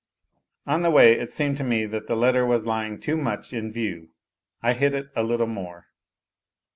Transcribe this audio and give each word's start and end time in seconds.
On 0.65 0.81
the 0.81 0.89
way 0.89 1.13
it 1.13 1.31
seemed 1.31 1.57
to 1.57 1.63
me 1.63 1.85
that 1.85 2.07
the 2.07 2.15
letter 2.15 2.43
was 2.43 2.65
lying 2.65 2.99
too 2.99 3.15
much 3.15 3.53
in 3.53 3.71
view: 3.71 4.09
I 4.63 4.73
hid 4.73 4.95
it 4.95 5.11
a 5.15 5.21
little 5.21 5.45
more. 5.45 5.89